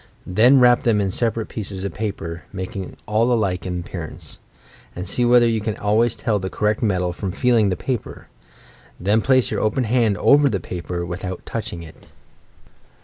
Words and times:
Then 0.25 0.59
wrap 0.59 0.81
them 0.81 0.99
in 0.99 1.11
separate 1.11 1.47
pieces 1.47 1.83
of 1.83 1.93
paper 1.93 2.41
(making 2.51 2.97
all 3.05 3.31
alike 3.31 3.67
in 3.67 3.81
appearance) 3.81 4.39
and 4.95 5.07
see 5.07 5.23
whether 5.25 5.45
you 5.47 5.61
can 5.61 5.75
al 5.75 5.95
ways 5.97 6.15
tell 6.15 6.39
the 6.39 6.49
correct 6.49 6.81
metal 6.81 7.13
from 7.13 7.31
feeling 7.31 7.69
the 7.69 7.77
paper. 7.77 8.25
Then 8.99 9.21
place 9.21 9.51
your 9.51 9.61
open 9.61 9.83
hand 9.83 10.17
over 10.17 10.49
the 10.49 10.59
paper, 10.59 11.05
without 11.05 11.45
touching 11.45 11.83
it. 11.83 12.09